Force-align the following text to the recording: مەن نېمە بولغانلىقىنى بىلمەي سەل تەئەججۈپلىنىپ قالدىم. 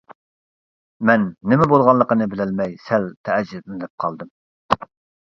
مەن 1.09 1.27
نېمە 1.53 1.69
بولغانلىقىنى 1.75 2.29
بىلمەي 2.33 2.75
سەل 2.89 3.09
تەئەججۈپلىنىپ 3.31 3.97
قالدىم. 4.07 4.37